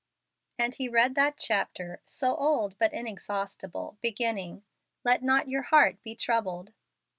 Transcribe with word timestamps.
And 0.57 0.73
he 0.73 0.89
read 0.89 1.13
that 1.13 1.37
chapter, 1.37 2.01
so 2.05 2.35
old 2.35 2.75
but 2.79 2.91
inexhaustible, 2.91 3.99
beginning, 4.01 4.63
"Let 5.03 5.21
not 5.21 5.47
your 5.47 5.61
heart 5.61 6.01
be 6.01 6.15
troubled." 6.15 6.73